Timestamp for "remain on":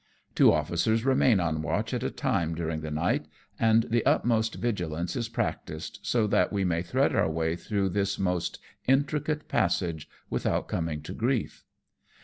1.05-1.61